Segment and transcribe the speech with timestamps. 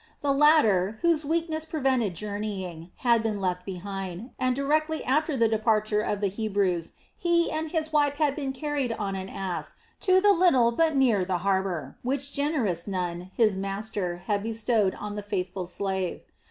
[0.23, 6.01] The latter, whose weakness prevented journeying, had been left behind, and directly after the departure
[6.01, 10.33] of the Hebrews he and his wife had been carried on an ass to the
[10.33, 15.67] little but near the harbor, which generous Nun, his master, had bestowed on the faithful
[15.67, 16.21] slave.